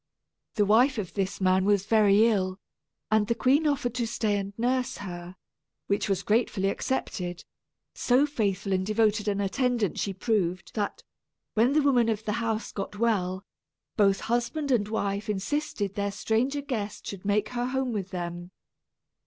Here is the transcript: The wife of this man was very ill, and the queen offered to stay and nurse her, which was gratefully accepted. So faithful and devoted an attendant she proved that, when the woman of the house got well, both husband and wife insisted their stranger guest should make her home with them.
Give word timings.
The 0.55 0.65
wife 0.65 0.97
of 0.97 1.13
this 1.13 1.39
man 1.39 1.63
was 1.63 1.85
very 1.85 2.25
ill, 2.25 2.57
and 3.11 3.27
the 3.27 3.35
queen 3.35 3.67
offered 3.67 3.93
to 3.93 4.07
stay 4.07 4.35
and 4.35 4.51
nurse 4.57 4.97
her, 4.97 5.35
which 5.85 6.09
was 6.09 6.23
gratefully 6.23 6.69
accepted. 6.69 7.45
So 7.93 8.25
faithful 8.25 8.73
and 8.73 8.83
devoted 8.83 9.27
an 9.27 9.39
attendant 9.39 9.99
she 9.99 10.11
proved 10.13 10.73
that, 10.73 11.03
when 11.53 11.73
the 11.73 11.83
woman 11.83 12.09
of 12.09 12.25
the 12.25 12.31
house 12.41 12.71
got 12.71 12.97
well, 12.97 13.45
both 13.95 14.21
husband 14.21 14.71
and 14.71 14.87
wife 14.87 15.29
insisted 15.29 15.93
their 15.93 16.11
stranger 16.11 16.61
guest 16.61 17.05
should 17.05 17.23
make 17.23 17.49
her 17.49 17.67
home 17.67 17.93
with 17.93 18.09
them. 18.09 18.49